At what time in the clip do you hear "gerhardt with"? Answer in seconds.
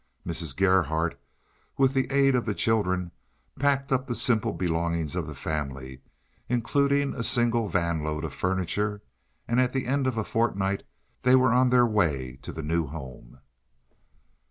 0.57-1.93